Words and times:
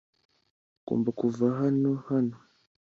Ugomba 0.79 1.09
kuva 1.19 1.45
hano 1.59 1.91
hano 2.09 2.35